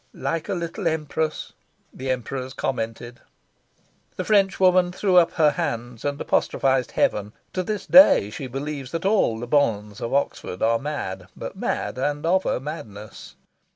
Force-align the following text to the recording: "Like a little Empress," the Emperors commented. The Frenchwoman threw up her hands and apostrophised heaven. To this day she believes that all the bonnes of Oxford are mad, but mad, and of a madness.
"Like 0.15 0.49
a 0.49 0.55
little 0.55 0.87
Empress," 0.87 1.53
the 1.93 2.09
Emperors 2.09 2.55
commented. 2.55 3.19
The 4.15 4.23
Frenchwoman 4.25 4.91
threw 4.93 5.17
up 5.17 5.33
her 5.33 5.51
hands 5.51 6.03
and 6.03 6.19
apostrophised 6.19 6.93
heaven. 6.93 7.33
To 7.53 7.61
this 7.61 7.85
day 7.85 8.31
she 8.31 8.47
believes 8.47 8.89
that 8.93 9.05
all 9.05 9.39
the 9.39 9.45
bonnes 9.47 10.01
of 10.01 10.11
Oxford 10.11 10.63
are 10.63 10.79
mad, 10.79 11.27
but 11.35 11.55
mad, 11.55 11.99
and 11.99 12.25
of 12.25 12.47
a 12.47 12.59
madness. 12.59 13.35